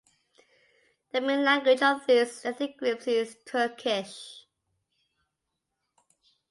The 1.11 1.21
main 1.21 1.43
language 1.43 1.83
of 1.83 2.07
these 2.07 2.43
ethnic 2.43 2.75
groups 2.79 3.07
is 3.07 3.37
Turkish. 3.45 4.47